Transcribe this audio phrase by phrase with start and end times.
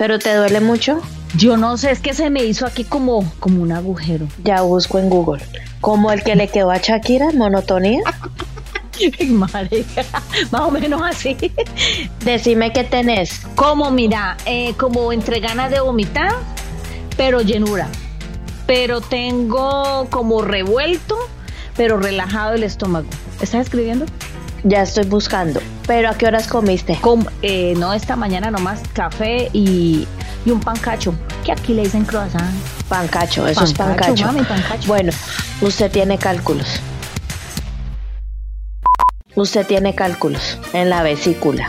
[0.00, 1.02] ¿Pero te duele mucho?
[1.36, 4.26] Yo no sé, es que se me hizo aquí como, como un agujero.
[4.42, 5.42] Ya busco en Google.
[5.82, 8.00] Como el que le quedó a Shakira, monotonía.
[9.28, 10.02] Marica,
[10.50, 11.36] más o menos así.
[12.24, 13.42] Decime qué tenés.
[13.56, 16.32] Como, mira, eh, como entre ganas de vomitar,
[17.18, 17.86] pero llenura.
[18.66, 21.18] Pero tengo como revuelto,
[21.76, 23.10] pero relajado el estómago.
[23.42, 24.06] ¿Estás escribiendo?
[24.64, 25.60] Ya estoy buscando.
[25.90, 26.96] ¿Pero a qué horas comiste?
[27.00, 30.06] Com- eh, no, esta mañana nomás café y,
[30.46, 31.12] y un pancacho.
[31.44, 32.48] Que aquí le dicen croissant.
[32.88, 34.26] Pancacho, eso es Pancacho, pancacho.
[34.26, 34.86] mami, pancacho.
[34.86, 35.10] Bueno,
[35.60, 36.80] usted tiene cálculos.
[39.34, 41.66] Usted tiene cálculos en la vesícula.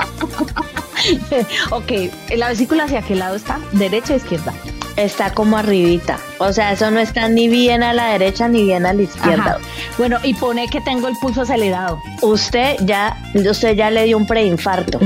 [1.72, 1.92] ok,
[2.38, 3.60] ¿la vesícula hacia qué lado está?
[3.72, 4.54] ¿Derecha o izquierda?
[5.02, 6.20] Está como arribita.
[6.38, 9.58] O sea, eso no está ni bien a la derecha ni bien a la izquierda.
[9.58, 9.60] Ajá.
[9.98, 12.00] Bueno, y pone que tengo el pulso acelerado.
[12.22, 15.00] Usted ya, usted ya le dio un preinfarto.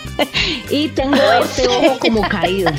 [0.70, 2.72] y tengo este ojo como caído.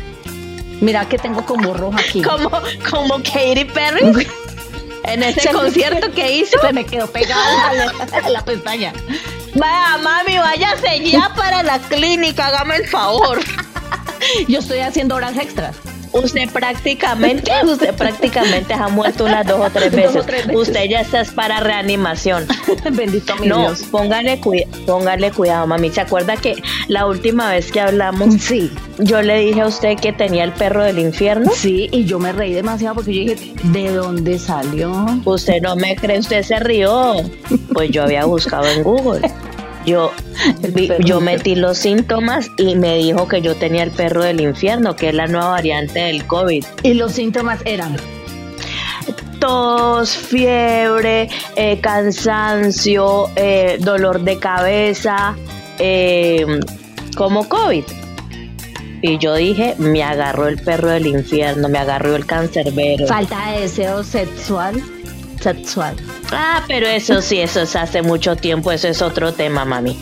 [0.82, 2.22] Mira que tengo como rojo aquí.
[2.24, 2.50] Como,
[2.90, 4.28] como Katy Perry.
[5.04, 6.60] En ese Se me- concierto que hizo.
[6.60, 7.94] Se me quedó pegada a la,
[8.26, 8.92] a la pestaña.
[9.56, 13.40] Vaya, mami, váyase ya para la clínica, hágame el favor.
[14.48, 15.76] Yo estoy haciendo horas extras.
[16.14, 20.26] Usted prácticamente, usted prácticamente ha muerto unas dos o tres o veces.
[20.26, 20.62] tres veces.
[20.68, 22.46] Usted ya está es para reanimación.
[22.92, 23.84] Bendito mi No, Dios.
[23.90, 25.90] póngale, cuida- póngale cuidado, mami.
[25.92, 26.56] ¿Se acuerda que
[26.88, 30.84] la última vez que hablamos, Sí, yo le dije a usted que tenía el perro
[30.84, 31.52] del infierno?
[31.56, 35.06] sí, y yo me reí demasiado porque yo dije, ¿de dónde salió?
[35.26, 37.16] Usted no me cree, usted se rió.
[37.74, 39.22] Pues yo había buscado en Google.
[39.86, 40.12] Yo,
[40.74, 44.96] vi- yo metí los síntomas y me dijo que yo tenía el perro del infierno,
[44.96, 46.64] que es la nueva variante del COVID.
[46.84, 47.96] Y los síntomas eran
[49.40, 55.36] Tos, fiebre, eh, cansancio, eh, dolor de cabeza,
[55.80, 56.46] eh,
[57.18, 57.84] como COVID.
[59.02, 63.08] Y yo dije, me agarró el perro del infierno, me agarró el cancerbero.
[63.08, 64.80] falta de deseo sexual.
[65.42, 65.96] Sexual.
[66.32, 70.00] Ah, pero eso sí, eso es hace mucho tiempo, eso es otro tema, mami.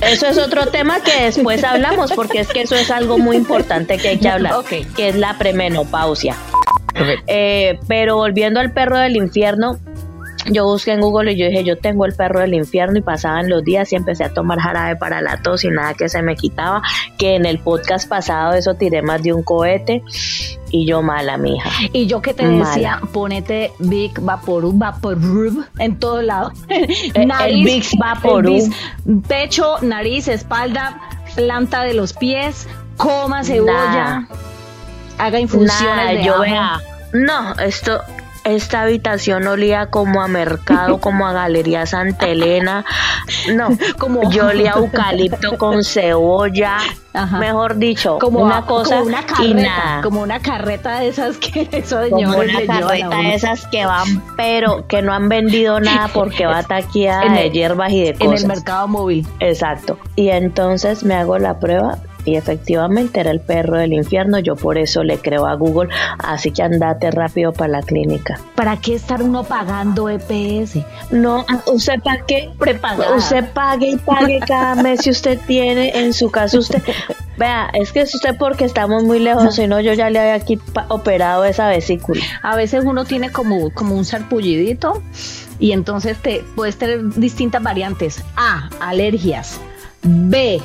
[0.00, 3.96] Eso es otro tema que después hablamos, porque es que eso es algo muy importante
[3.98, 6.36] que hay que hablar, que es la premenopausia.
[7.26, 9.78] Eh, pero volviendo al perro del infierno,
[10.50, 13.48] yo busqué en Google y yo dije, yo tengo el perro del infierno y pasaban
[13.48, 16.36] los días y empecé a tomar jarabe para la tos y nada que se me
[16.36, 16.82] quitaba,
[17.18, 20.02] que en el podcast pasado eso tiré más de un cohete
[20.76, 21.70] y yo mala, mija.
[21.92, 22.68] Y yo que te Mala.
[22.70, 26.52] decía, ponete Big Vaporub, Vaporub en todo lado.
[27.14, 28.72] el Vicks Vaporub.
[29.26, 31.00] pecho, nariz, espalda,
[31.34, 34.28] planta de los pies, coma cebolla,
[35.18, 36.42] haga infusiones de yo ajo.
[36.42, 36.80] vea.
[37.12, 38.00] No, esto,
[38.46, 42.84] esta habitación olía como a mercado, como a Galería Santa Elena.
[43.54, 43.68] No,
[43.98, 46.78] Como- yo olía a eucalipto con cebolla.
[47.12, 47.38] Ajá.
[47.38, 50.02] Mejor dicho, como una cosa como una y carreta, nada.
[50.02, 54.22] como una carreta de esas que esos Como señores una carreta de esas que van,
[54.36, 58.16] pero que no han vendido nada porque va taqueada En de hierbas y de en
[58.18, 58.42] cosas.
[58.42, 59.26] el mercado móvil.
[59.40, 59.98] Exacto.
[60.14, 64.38] Y entonces me hago la prueba y efectivamente era el perro del infierno.
[64.40, 65.88] Yo por eso le creo a Google.
[66.18, 68.38] Así que andate rápido para la clínica.
[68.54, 70.78] ¿Para qué estar uno pagando EPS?
[71.10, 72.50] No, ¿usted para qué?
[72.58, 73.16] Prepagada.
[73.16, 76.82] Usted pague y pague cada mes si usted tiene en su casa usted.
[77.38, 80.34] Vea, es que es usted porque estamos muy lejos, si no yo ya le había
[80.34, 80.58] aquí
[80.88, 82.22] operado esa vesícula.
[82.42, 85.02] A veces uno tiene como, como un sarpullidito
[85.58, 88.22] y entonces te puedes tener distintas variantes.
[88.36, 89.60] A, alergias.
[90.02, 90.60] B,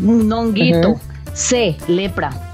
[0.00, 0.90] un honguito.
[0.90, 1.00] Ujú.
[1.34, 2.47] C, lepra.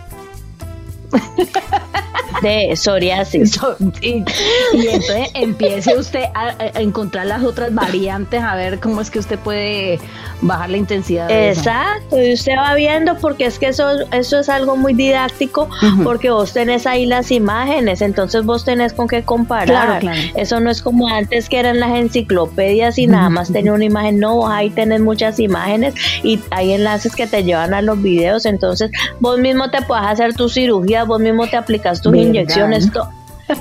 [2.43, 3.52] De psoriasis.
[3.55, 4.25] So- y,
[4.72, 9.19] y entonces empiece usted a, a encontrar las otras variantes, a ver cómo es que
[9.20, 9.99] usted puede
[10.40, 11.28] bajar la intensidad.
[11.28, 11.61] De eso.
[11.61, 15.69] Exacto, y usted va viendo porque es que eso, eso es algo muy didáctico
[16.02, 19.67] porque vos tenés ahí las imágenes, entonces vos tenés con qué comparar.
[19.67, 20.20] Claro, claro.
[20.34, 24.19] Eso no es como antes que eran las enciclopedias y nada más tenía una imagen,
[24.19, 28.44] no, vos ahí tenés muchas imágenes y hay enlaces que te llevan a los videos,
[28.44, 28.90] entonces
[29.20, 30.56] vos mismo te puedes hacer tus
[31.04, 32.26] vos mismo te aplicas tus ¿Verdad?
[32.26, 32.90] inyecciones,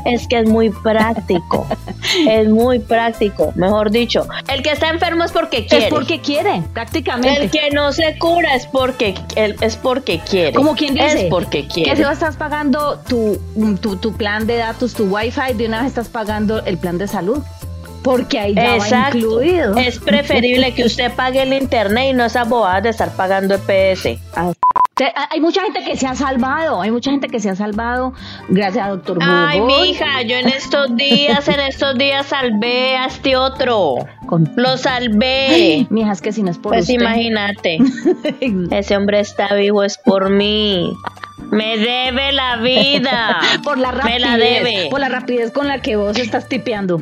[0.06, 1.68] Es que es muy práctico.
[2.28, 3.54] Es muy práctico.
[3.56, 5.86] Mejor dicho, el que está enfermo es porque quiere.
[5.86, 7.44] Es porque quiere, prácticamente.
[7.44, 10.54] El que no se cura es porque es porque quiere.
[10.54, 11.25] Como quien dice.
[11.25, 11.92] Es porque quiere.
[11.92, 13.40] Que si estás pagando tu,
[13.81, 17.07] tu, tu plan de datos, tu wifi, de una vez estás pagando el plan de
[17.07, 17.42] salud.
[18.04, 19.78] Porque ahí ya va incluido.
[19.78, 23.62] Es preferible que usted pague el internet y no esa bobada de estar pagando el
[23.62, 24.20] PS.
[25.32, 28.14] Hay mucha gente que se ha salvado, hay mucha gente que se ha salvado
[28.50, 29.34] gracias a doctor Google.
[29.34, 33.96] Ay, mija, yo en estos días, en estos días salvé a este otro.
[34.56, 35.88] Lo salvé.
[35.90, 37.80] mija, es que si no es por Pues imagínate.
[38.72, 40.94] Ese hombre está vivo, es por mí.
[41.50, 43.40] Me debe la vida.
[43.64, 44.14] por la rapidez.
[44.14, 44.88] Me la debe.
[44.92, 47.02] Por la rapidez con la que vos estás tipeando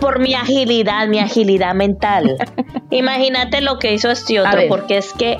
[0.00, 2.36] por mi agilidad, mi agilidad mental.
[2.90, 5.38] Imagínate lo que hizo este otro, porque es que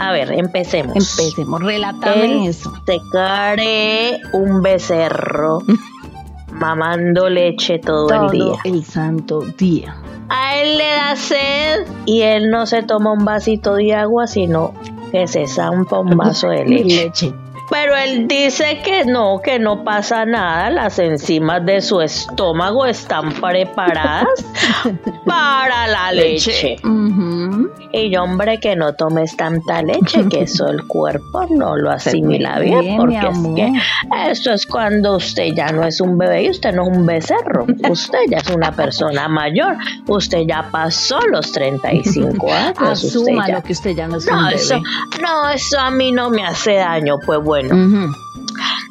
[0.00, 0.96] a ver, empecemos.
[0.96, 2.72] Empecemos, relátame eso.
[2.86, 5.58] Te care un becerro
[6.52, 8.54] mamando leche todo, el día.
[8.64, 9.94] El santo día.
[10.30, 14.72] A él le da sed y él no se toma un vasito de agua, sino
[15.12, 17.34] que se zampa un vaso de leche.
[17.70, 23.32] Pero él dice que no, que no pasa nada, las enzimas de su estómago están
[23.40, 24.44] preparadas
[25.24, 26.76] para la leche.
[27.92, 32.58] Y yo, hombre, que no tomes tanta leche, que eso el cuerpo no lo asimila
[32.60, 33.72] bien, porque es que
[34.30, 37.66] eso es cuando usted ya no es un bebé y usted no es un becerro,
[37.90, 39.76] usted ya es una persona mayor,
[40.06, 42.78] usted ya pasó los 35 años.
[42.78, 44.56] Asuma lo que usted ya no es no, un bebé.
[44.56, 44.80] Eso,
[45.20, 48.14] no, eso a mí no me hace daño, pues bueno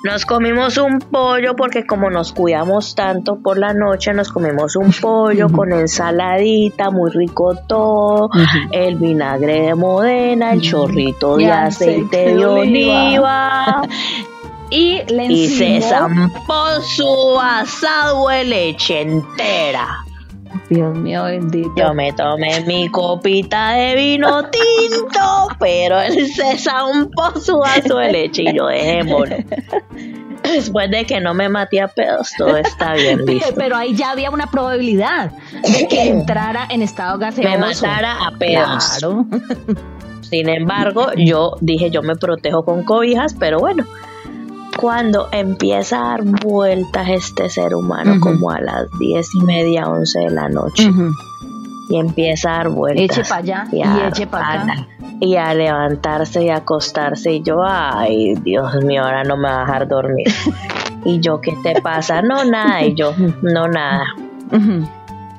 [0.04, 4.94] nos comimos un pollo porque como nos cuidamos tanto por la noche, nos comimos un
[4.94, 8.30] pollo con ensaladita, muy rico todo,
[8.72, 13.81] el vinagre de modena, el chorrito de aceite, de oliva.
[14.69, 20.06] y, le y se zampó su asado de leche entera.
[20.69, 21.72] Dios mío bendito.
[21.75, 28.12] Yo me tomé mi copita de vino tinto, pero él se zampó su vaso de
[28.12, 29.38] leche y yo dejémoslo.
[30.44, 33.54] Después de que no me maté a pedos, todo está bien listo.
[33.56, 35.31] Pero ahí ya había una probabilidad
[35.63, 37.50] de que entrara en estado gaseoso.
[37.50, 38.98] Me matara a pedos.
[39.00, 39.25] Claro.
[40.22, 43.86] Sin embargo, yo dije, yo me protejo con cobijas, pero bueno,
[44.79, 50.19] cuando empieza a dar vueltas este ser humano como a las diez y media, once
[50.19, 50.89] de la noche.
[51.89, 53.17] Y empieza a dar vueltas.
[53.17, 54.87] Eche para allá y, a, eche para acá.
[55.19, 57.33] Y a levantarse y acostarse.
[57.33, 60.27] Y yo, ay, Dios mío, ahora no me va a dejar dormir.
[61.05, 62.21] y yo, ¿qué te pasa?
[62.21, 62.83] No, nada.
[62.83, 64.05] Y yo, no, nada.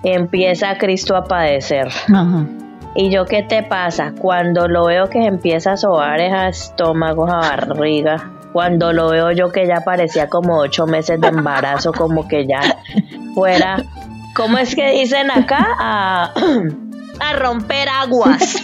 [0.02, 1.88] Empieza Cristo a padecer.
[2.94, 4.12] Y yo, ¿qué te pasa?
[4.18, 9.52] Cuando lo veo que empieza a sobar ese estómago, a barriga, cuando lo veo yo
[9.52, 12.60] que ya parecía como ocho meses de embarazo, como que ya
[13.34, 13.84] fuera,
[14.34, 15.66] ¿cómo es que dicen acá?
[15.78, 16.32] A,
[17.20, 18.56] a romper aguas.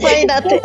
[0.00, 0.60] Imagínate.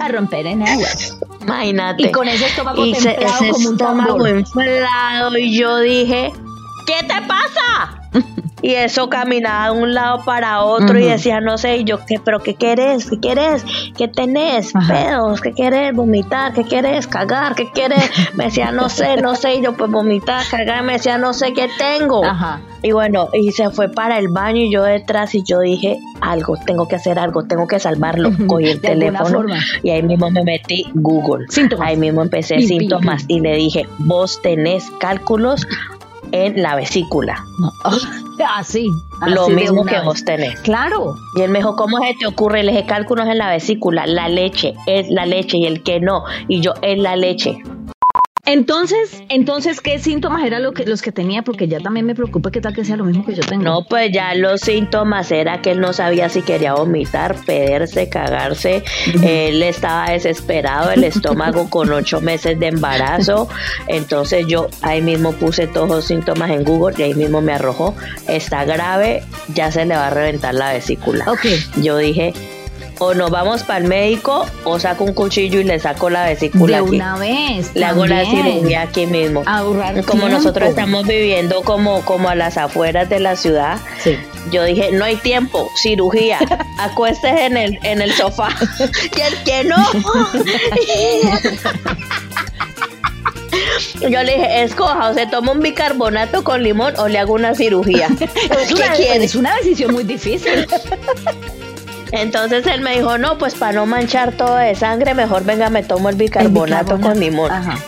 [0.00, 1.18] A romper en aguas.
[1.42, 2.02] Imagínate.
[2.04, 6.32] Y con ese estómago y se, ese como un estómago inflado y yo dije,
[6.86, 7.59] ¿qué te pasa?
[8.62, 12.20] Y eso caminaba de un lado para otro y decía, no sé, y yo, ¿qué,
[12.22, 13.08] pero qué quieres?
[13.08, 13.64] ¿Qué quieres?
[13.96, 14.72] ¿Qué tenés?
[14.88, 15.94] Pedos, ¿qué quieres?
[15.94, 17.06] Vomitar, ¿qué quieres?
[17.06, 18.10] Cagar, ¿qué quieres?
[18.34, 21.52] Me decía, no sé, no sé, y yo pues vomitar, cagar, me decía, no sé
[21.52, 22.22] qué tengo.
[22.82, 26.56] Y bueno, y se fue para el baño y yo detrás y yo dije, algo,
[26.64, 28.30] tengo que hacer algo, tengo que salvarlo.
[28.46, 29.44] Cogí el teléfono
[29.82, 31.46] y ahí mismo me metí Google.
[31.80, 35.66] Ahí mismo empecé síntomas y le dije, vos tenés cálculos
[36.32, 37.44] en la vesícula.
[38.56, 38.86] Así.
[39.26, 40.58] Lo mismo que vos tenés.
[40.60, 41.14] Claro.
[41.36, 42.62] Y él me dijo, ¿cómo se te ocurre?
[42.62, 44.06] Le dije, cálculos en la vesícula.
[44.06, 46.24] La leche es la leche y el que no.
[46.48, 47.62] Y yo, es la leche.
[48.52, 51.42] Entonces, entonces, ¿qué síntomas eran lo que, los que tenía?
[51.42, 53.62] Porque ya también me preocupa que tal que sea lo mismo que yo tengo.
[53.62, 58.82] No, pues ya los síntomas era que él no sabía si quería vomitar, pederse, cagarse.
[59.22, 63.48] Él estaba desesperado, el estómago con ocho meses de embarazo.
[63.86, 67.94] Entonces yo ahí mismo puse todos los síntomas en Google y ahí mismo me arrojó,
[68.26, 69.22] está grave,
[69.54, 71.24] ya se le va a reventar la vesícula.
[71.30, 71.46] Ok.
[71.82, 72.34] Yo dije,
[73.00, 76.78] o nos vamos para el médico o saco un cuchillo y le saco la vesícula
[76.78, 76.96] de aquí.
[76.96, 80.28] una vez le hago la cirugía aquí mismo ahorrar como tiempo.
[80.28, 84.16] nosotros estamos viviendo como como a las afueras de la ciudad sí.
[84.52, 86.38] yo dije no hay tiempo cirugía
[86.78, 88.50] acuestes en el en el sofá
[89.16, 89.76] y el que no
[94.00, 97.54] yo le dije, escoja, o se toma un bicarbonato con limón o le hago una
[97.54, 98.08] cirugía.
[98.62, 100.66] es, una, es una decisión muy difícil.
[102.12, 105.82] Entonces él me dijo, no, pues para no manchar todo de sangre, mejor venga, me
[105.82, 107.08] tomo el bicarbonato, el bicarbonato.
[107.08, 107.50] con limón.
[107.52, 107.78] Ajá.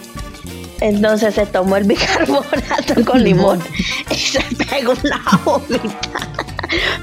[0.81, 3.62] Entonces se tomó el bicarbonato con limón
[4.11, 6.09] y se pegó una vomita.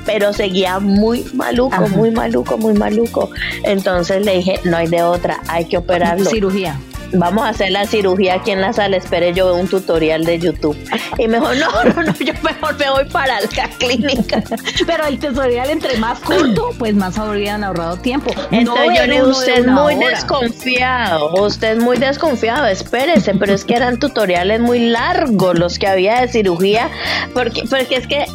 [0.06, 1.88] Pero seguía muy maluco, Ajá.
[1.88, 3.30] muy maluco, muy maluco.
[3.64, 6.30] Entonces le dije, no hay de otra, hay que operarlo.
[6.30, 6.80] Cirugía.
[7.14, 8.98] Vamos a hacer la cirugía aquí en la sala.
[8.98, 10.78] Espere, yo veo un tutorial de YouTube.
[11.18, 13.48] Y mejor, no, no, no, yo mejor me voy para la
[13.78, 14.44] clínica.
[14.86, 18.32] Pero el tutorial entre más corto, pues más habrían ahorrado tiempo.
[18.52, 20.10] Entonces No yo usted es muy hora.
[20.10, 25.88] desconfiado, usted es muy desconfiado, espérese, pero es que eran tutoriales muy largos los que
[25.88, 26.90] había de cirugía,
[27.34, 28.26] porque, porque es que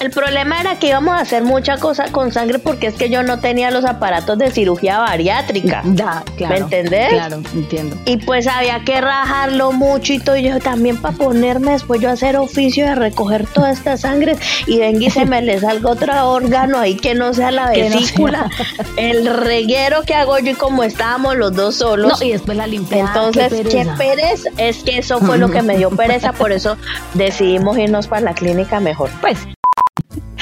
[0.00, 3.22] el problema era que íbamos a hacer mucha cosa con sangre porque es que yo
[3.22, 5.82] no tenía los aparatos de cirugía bariátrica.
[5.84, 6.54] Da, claro.
[6.54, 7.10] ¿Me entendés?
[7.10, 7.96] Claro, entiendo.
[8.06, 10.36] Y pues había que rajarlo mucho y todo.
[10.36, 14.36] Y yo también para ponerme después yo a hacer oficio de recoger toda esta sangre
[14.66, 17.72] y venga y se me le salga otro órgano ahí que no sea la no
[17.72, 18.50] vesícula.
[18.96, 22.20] El reguero que hago yo y como estábamos los dos solos.
[22.20, 23.06] No, y después la limpieza.
[23.06, 24.48] Entonces, qué pereza.
[24.56, 26.78] Es que eso fue lo que me dio pereza, por eso
[27.14, 29.10] decidimos irnos para la clínica mejor.
[29.20, 29.38] Pues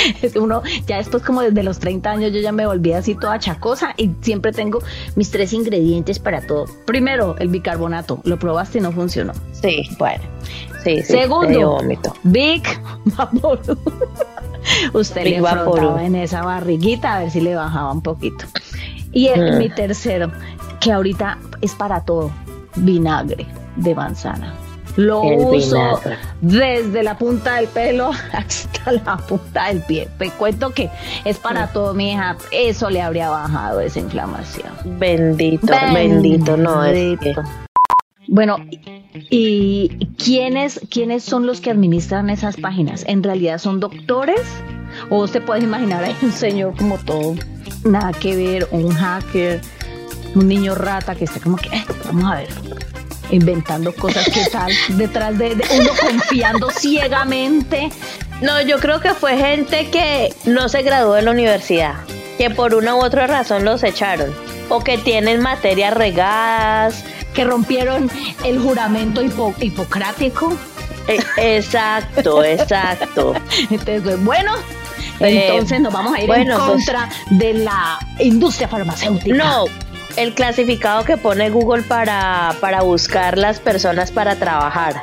[0.23, 3.15] es que uno ya después como desde los 30 años yo ya me volví así
[3.15, 4.81] toda chacosa y siempre tengo
[5.17, 6.67] mis tres ingredientes para todo.
[6.87, 8.21] Primero, el bicarbonato.
[8.25, 9.33] Lo probaste y no funcionó.
[9.53, 10.23] Sí, bueno.
[10.85, 11.13] Sí, sí.
[11.13, 11.79] Segundo.
[12.23, 12.63] Big
[13.17, 13.79] Vaporub.
[14.93, 18.45] Usted Big le frotaba en esa barriguita a ver si le bajaba un poquito.
[19.13, 19.59] Y el- Mm.
[19.59, 20.31] mi tercero,
[20.81, 22.31] que ahorita es para todo,
[22.77, 23.47] vinagre
[23.77, 24.55] de manzana.
[24.97, 26.17] Lo El uso vinagre.
[26.41, 30.09] desde la punta del pelo hasta la punta del pie.
[30.19, 30.91] Te cuento que
[31.25, 32.37] es para todo, mi hija.
[32.51, 34.73] Eso le habría bajado esa inflamación.
[34.99, 37.35] Bendito, bendito, no es que-.
[38.31, 38.57] Bueno,
[39.31, 43.05] ¿y quiénes, quiénes son los que administran esas páginas?
[43.07, 44.41] ¿En realidad son doctores?
[45.11, 47.35] ¿O se puede imaginar ahí un señor como todo,
[47.85, 49.61] nada que ver, un hacker,
[50.35, 52.49] un niño rata que está como que, "Eh, vamos a ver,
[53.31, 57.91] inventando cosas que tal detrás de, de uno confiando ciegamente?
[58.41, 61.95] No, yo creo que fue gente que no se graduó de la universidad,
[62.39, 64.33] que por una u otra razón los echaron,
[64.69, 67.05] o que tienen materias regadas.
[67.35, 68.11] que rompieron
[68.45, 70.53] el juramento hipo- hipocrático.
[71.07, 73.35] Eh, exacto, exacto.
[73.71, 74.53] Entonces, pues, bueno,
[75.21, 79.37] Eh, entonces nos vamos a ir bueno, en pues- contra de la industria farmacéutica.
[79.37, 79.65] No,
[80.19, 85.01] el clasificado que pone Google para, para buscar las personas para trabajar.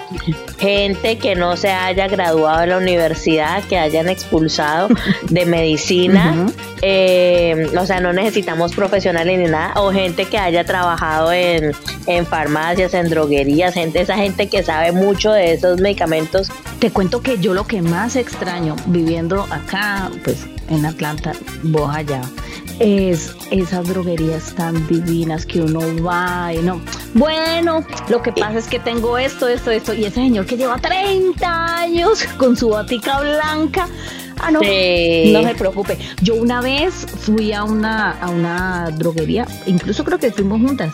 [0.60, 4.90] Gente que no se haya graduado de la universidad, que hayan expulsado
[5.30, 6.48] de medicina.
[6.82, 9.74] Eh, o sea, no necesitamos profesionales ni nada.
[9.82, 11.72] O gente que haya trabajado en,
[12.08, 13.74] en farmacias, en droguerías.
[13.74, 16.52] Gente, esa gente que sabe mucho de esos medicamentos.
[16.80, 21.32] Te cuento que yo lo que más extraño viviendo acá, pues en Atlanta,
[21.64, 22.22] vos allá,
[22.80, 26.82] es esas droguerías tan divinas que uno va y no.
[27.14, 30.78] Bueno, lo que pasa es que tengo esto, esto, esto, y ese señor que lleva
[30.78, 33.88] 30 años con su botica blanca.
[34.38, 34.60] Ah, no.
[34.60, 35.32] Sí.
[35.32, 35.98] No se preocupe.
[36.22, 40.94] Yo una vez fui a una, a una droguería, incluso creo que fuimos juntas,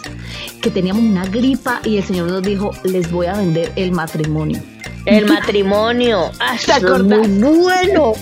[0.61, 4.61] que teníamos una gripa y el señor nos dijo, les voy a vender el matrimonio.
[5.05, 6.29] El matrimonio.
[6.39, 7.27] Ah, ¿Te eso es acordás?
[7.27, 8.13] muy bueno.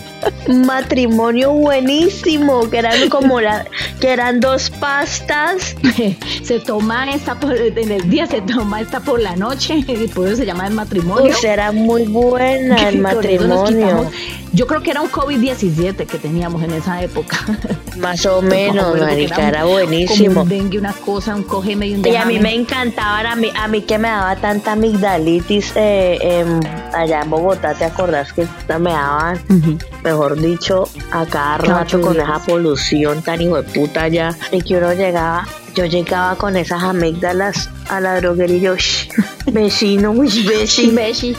[0.48, 2.70] Matrimonio buenísimo.
[2.70, 3.66] Que eran como la,
[4.00, 5.76] que eran dos pastas.
[6.44, 10.28] se toma esta por, en el día, se toma esta por la noche, y por
[10.28, 11.26] eso se llama el matrimonio.
[11.26, 14.10] Uy, era muy buena el matrimonio.
[14.52, 17.38] Yo creo que era un COVID-17 que teníamos en esa época.
[17.98, 20.42] Más o menos, marica, era Como buenísimo.
[20.42, 23.52] un dengue, una cosa, un cógeme y un Y a mí me encantaba, a mí,
[23.56, 26.60] a mí que me daba tanta amigdalitis eh, em,
[26.94, 28.48] allá en Bogotá, ¿te acordás que
[28.80, 29.40] me daban.
[30.04, 34.36] Mejor dicho, a cada rato con esa polución tan hijo de puta allá?
[34.52, 39.10] Y que uno llegaba, yo llegaba con esas amígdalas a la droguería y yo, "Shh,
[39.48, 40.94] vecino, vecino.
[40.94, 41.36] Beshi,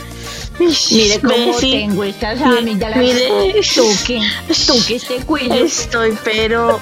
[0.94, 2.98] Mire cómo tengo estas amígdalas.
[2.98, 3.28] mire.
[3.74, 4.20] Tú que,
[4.66, 5.64] tú que este.
[5.64, 6.78] Estoy, pero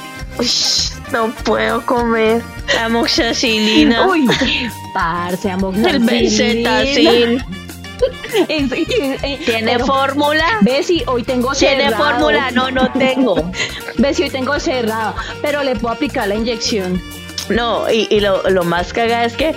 [1.12, 2.42] no puedo comer
[2.85, 4.06] amoxicilina.
[4.08, 4.28] Uy,
[4.92, 7.44] parce, el benzetacil.
[8.47, 10.59] Tiene ¿Tiene fórmula?
[10.62, 12.05] Ve si hoy tengo ¿Tiene cerrado.
[12.05, 12.50] fórmula?
[12.50, 13.50] No, no tengo.
[13.99, 17.02] Ve si hoy tengo cerrado, pero le puedo aplicar la inyección.
[17.49, 19.55] No, y, y lo, lo más caga es que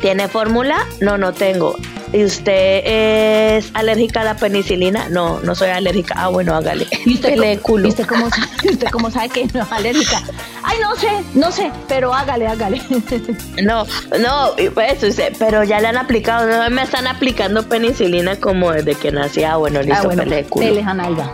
[0.00, 0.86] ¿tiene fórmula?
[1.00, 1.76] No, no tengo.
[2.10, 5.10] ¿Y usted es alérgica a la penicilina?
[5.10, 6.14] No, no soy alérgica.
[6.16, 6.86] Ah, bueno, hágale.
[7.04, 7.86] ¿Y usted, Pele cómo- culo.
[7.86, 10.22] ¿y usted cómo, sabe, usted cómo sabe que no es alérgica?
[10.62, 12.80] Ay, no sé, no sé, pero hágale, hágale.
[13.62, 13.84] No,
[14.20, 18.94] no, pues, usted- pero ya le han aplicado, no me están aplicando penicilina como desde
[18.94, 19.44] que nací.
[19.44, 20.82] Ah, bueno, listo, ah, bueno, pele de culo.
[20.82, 21.30] Janalga.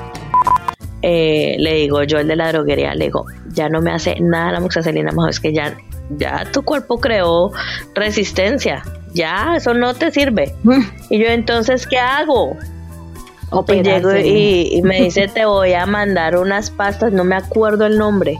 [1.02, 4.50] eh, le digo yo el de la droguería, le digo, ya no me hace nada
[4.52, 5.76] la moxicilina, mejor es que ya,
[6.10, 7.52] ya tu cuerpo creó
[7.94, 8.82] resistencia.
[9.14, 10.54] Ya, eso no te sirve.
[10.64, 10.80] Mm.
[11.10, 12.56] Y yo, entonces, ¿qué hago?
[12.56, 13.92] Y Operarse.
[13.92, 17.96] llego y, y me dice, te voy a mandar unas pastas, no me acuerdo el
[17.96, 18.38] nombre.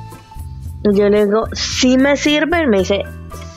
[0.84, 2.68] Y yo le digo, sí me sirven.
[2.68, 3.02] Me dice,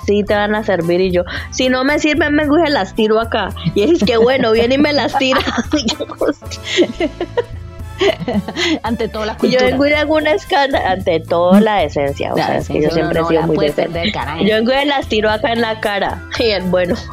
[0.06, 1.02] sí te van a servir.
[1.02, 3.50] Y yo, si no me sirven, me las tiro acá.
[3.76, 5.42] Y él es que bueno, viene y me las tira.
[8.84, 9.66] Ante todo la y yo cultura.
[9.66, 12.34] vengo y le hago una escala ante todo la decencia.
[12.34, 14.12] O La sea, es que yo siempre uno he sido no muy decente.
[14.46, 16.24] Yo vengo y las tiro acá en la cara.
[16.40, 16.96] Y él, bueno.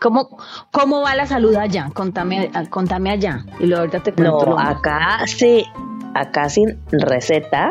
[0.00, 0.36] ¿Cómo,
[0.70, 1.88] ¿Cómo va la salud allá?
[1.94, 3.44] Contame, contame allá.
[3.58, 4.46] Y luego ahorita te cuento.
[4.50, 5.64] No, acá sí,
[6.14, 7.70] acá sin receta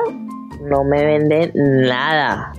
[0.62, 2.54] no me venden nada.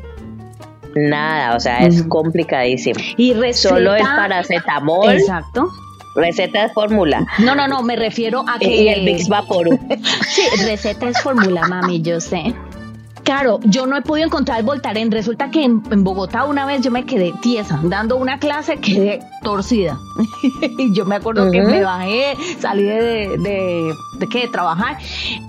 [0.95, 3.01] Nada, o sea, es complicadísimo.
[3.17, 3.71] Y receta.
[3.71, 5.69] Solo el paracetamol, Exacto.
[6.15, 8.83] Receta de fórmula No, no, no, me refiero a que.
[8.83, 9.79] y el Vicks Vaporub.
[10.29, 12.55] Sí, receta es fórmula, mami, yo sé.
[13.25, 15.11] Claro, yo no he podido encontrar el Voltaren.
[15.11, 19.21] Resulta que en, en Bogotá una vez yo me quedé tiesa, dando una clase, quedé
[19.43, 19.97] torcida.
[20.79, 24.99] y yo me acuerdo que me bajé, salí de, de, de, qué, de trabajar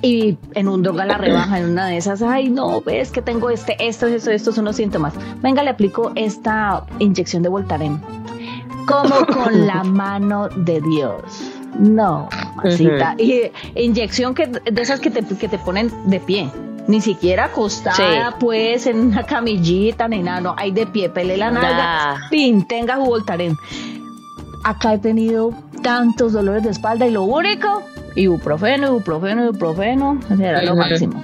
[0.02, 3.50] y en un droga la rebaja, en una de esas, ay, no, ves que tengo
[3.50, 5.14] este, esto, esto, estos son los síntomas.
[5.42, 8.02] Venga, le aplico esta inyección de Voltaren.
[8.86, 11.22] Como con la mano de Dios.
[11.80, 13.16] No, mamacita.
[13.18, 16.50] Y inyección que, de esas que te, que te ponen de pie.
[16.88, 18.36] Ni siquiera acostada, Sí.
[18.40, 20.40] pues, en una camillita, ni nada.
[20.40, 22.14] No, hay de pie, pele la nalga.
[22.20, 22.30] Nah.
[22.30, 23.58] Pin, tenga Voltaren.
[24.64, 25.52] Acá he tenido
[25.82, 27.82] tantos dolores de espalda y lo único,
[28.16, 31.24] ibuprofeno, ibuprofeno, ibuprofeno, era lo máximo.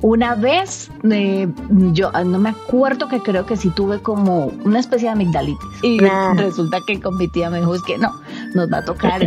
[0.00, 1.46] Una vez, eh,
[1.92, 5.68] yo ah, no me acuerdo que creo que sí tuve como una especie de amigdalitis.
[5.82, 6.32] Y Ah.
[6.36, 8.12] resulta que con mi tía me dijo, es que no,
[8.54, 9.22] nos va a tocar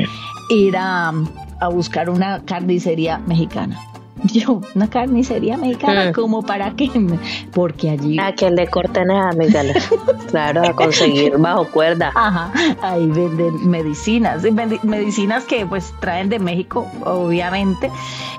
[0.50, 1.14] ir a,
[1.60, 3.80] a buscar una carnicería mexicana.
[4.24, 6.14] Yo, una carnicería mexicana, Mm.
[6.14, 6.90] ¿como para qué?
[7.54, 9.90] Porque allí A que le corten esas amígdalas.
[10.30, 12.12] Claro, a conseguir bajo cuerda.
[12.16, 12.52] Ajá,
[12.82, 14.44] ahí venden medicinas,
[14.84, 17.90] medicinas que pues traen de México, obviamente,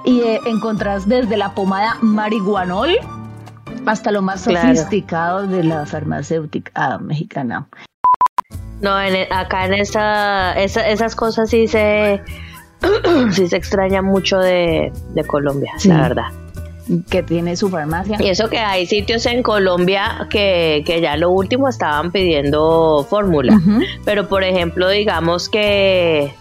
[0.04, 2.96] y eh, encontrás desde la pomada marihuanol
[3.86, 4.68] hasta lo más Claro.
[4.68, 7.66] sofisticado de la farmacéutica ah, mexicana.
[8.80, 12.20] No, en, e- acá en esa, esa- esas cosas sí se,
[13.32, 15.88] sí se extraña mucho de, de Colombia, Sí.
[15.88, 16.24] la verdad.
[17.08, 18.16] que tiene su farmacia.
[18.20, 23.60] Y eso que hay sitios en Colombia que, que ya lo último estaban pidiendo fórmula.
[24.04, 26.34] Pero por ejemplo, digamos que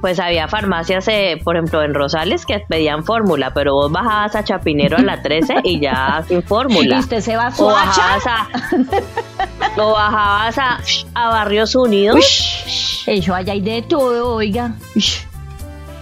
[0.00, 4.42] pues había farmacias, eh, por ejemplo, en Rosales que pedían fórmula, pero vos bajabas a
[4.42, 6.98] Chapinero a la 13 y ya sin Y fórmula.
[7.00, 8.48] usted se va a O bajabas a,
[9.76, 10.80] o bajabas a,
[11.12, 13.04] a Barrios Unidos.
[13.06, 14.72] Eso allá hay de todo, oiga.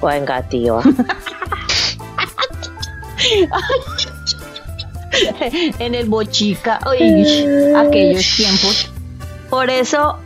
[0.03, 0.81] Venga, tío.
[5.79, 7.27] en el bochica, uy,
[7.77, 8.91] aquellos tiempos.
[9.51, 10.19] Por eso,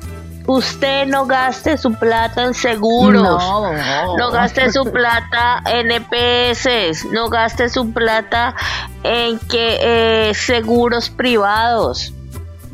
[0.46, 3.22] usted no gaste su plata en seguros.
[3.22, 8.54] No, No gaste su plata en EPS, no gaste su plata
[9.02, 12.12] en que eh, seguros privados.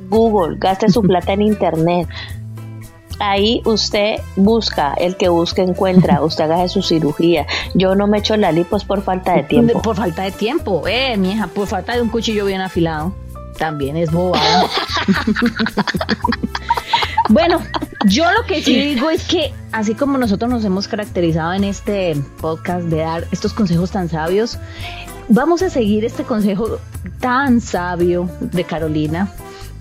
[0.09, 2.09] Google, gaste su plata en internet.
[3.21, 7.47] Ahí usted busca, el que busca encuentra, usted haga su cirugía.
[7.75, 9.83] Yo no me echo la lipos por falta de tiempo.
[9.83, 13.13] Por falta de tiempo, eh, mija, por falta de un cuchillo bien afilado.
[13.59, 14.69] También es bobada.
[17.29, 17.61] bueno,
[18.07, 22.17] yo lo que sí digo es que así como nosotros nos hemos caracterizado en este
[22.41, 24.59] podcast de dar estos consejos tan sabios,
[25.29, 26.79] vamos a seguir este consejo
[27.19, 29.33] tan sabio de Carolina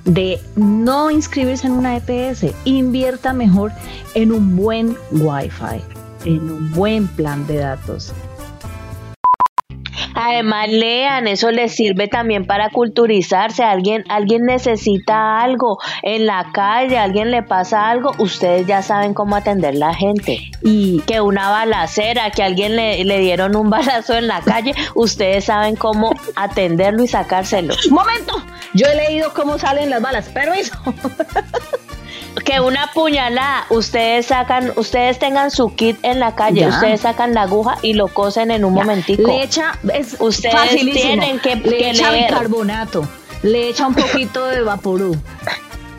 [0.07, 3.71] de no inscribirse en una EPS, invierta mejor
[4.15, 5.83] en un buen Wi-Fi,
[6.25, 8.13] en un buen plan de datos.
[10.19, 13.63] Además, lean, eso les sirve también para culturizarse.
[13.63, 19.35] Alguien, alguien necesita algo en la calle, alguien le pasa algo, ustedes ya saben cómo
[19.35, 20.39] atender la gente.
[20.63, 25.45] Y Que una balacera, que alguien le, le dieron un balazo en la calle, ustedes
[25.45, 27.75] saben cómo atenderlo y sacárselo.
[27.91, 28.41] momento,
[28.73, 30.25] yo he leído cómo salen las balas.
[30.29, 30.73] Permiso.
[32.45, 36.69] Que una puñalada, ustedes sacan, ustedes tengan su kit en la calle, Ya.
[36.69, 39.27] ustedes sacan la aguja y lo cosen en un momentico.
[39.27, 40.93] Le echa, es Ustedes facilísimo.
[41.03, 42.29] tienen que- le que echa leer.
[42.31, 43.07] bicarbonato,
[43.41, 45.17] le echa un poquito de vaporú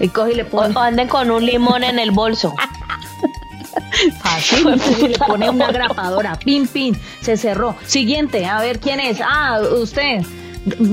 [0.01, 2.55] y coge y le O, pone o anden con un limón en el bolso.
[4.23, 7.75] fácil y le pone una grapadora, pin pin, se cerró.
[7.85, 9.19] Siguiente, a ver quién es.
[9.23, 10.23] Ah, usted.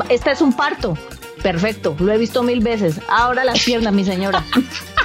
[0.09, 0.97] Este es un parto.
[1.45, 2.99] Perfecto, lo he visto mil veces.
[3.07, 4.43] Ahora las piernas, mi señora.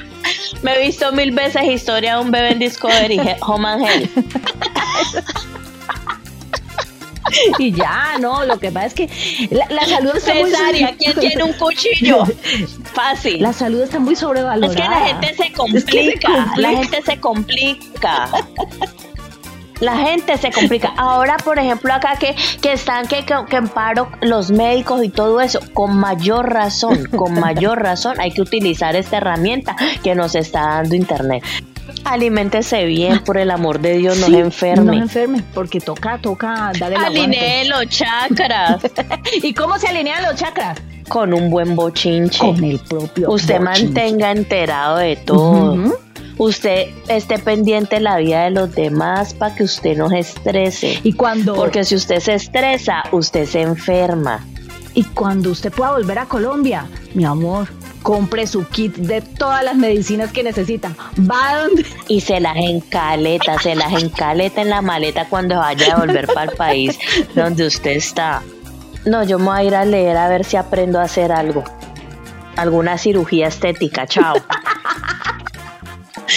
[0.62, 4.10] Me he visto mil veces historia de un bebé en Discovery, Home and Health.
[7.58, 11.14] Y ya, no, lo que pasa es que la, la salud está muy Cesárea, ¿quién
[11.20, 12.24] tiene un cuchillo?
[12.92, 13.40] fácil.
[13.40, 14.72] La salud está muy sobrevalorada.
[14.72, 18.28] Es que la gente se complica, la gente se complica.
[19.80, 20.92] La gente se complica.
[20.96, 25.40] Ahora, por ejemplo, acá que, que están que, que, en paro los médicos y todo
[25.40, 30.60] eso, con mayor razón, con mayor razón hay que utilizar esta herramienta que nos está
[30.60, 31.42] dando Internet.
[32.04, 34.84] Aliméntese bien, por el amor de Dios, no se enferme.
[34.84, 38.82] No se enferme, porque toca, toca darle la Alinee los chakras.
[39.42, 40.78] ¿Y cómo se alinean los chakras?
[41.08, 42.38] Con un buen bochinche.
[42.38, 45.98] Con el propio Usted mantenga enterado de todo.
[46.40, 50.98] Usted esté pendiente de la vida de los demás para que usted no se estrese.
[51.02, 51.54] Y cuando...
[51.54, 54.46] Porque si usted se estresa, usted se enferma.
[54.94, 57.68] Y cuando usted pueda volver a Colombia, mi amor,
[58.02, 60.96] compre su kit de todas las medicinas que necesita.
[61.18, 61.84] Va donde.
[62.08, 66.50] Y se las encaleta, se las encaleta en la maleta cuando vaya a volver para
[66.50, 66.98] el país
[67.34, 68.40] donde usted está.
[69.04, 71.64] No, yo me voy a ir a leer a ver si aprendo a hacer algo.
[72.56, 74.36] Alguna cirugía estética, chao.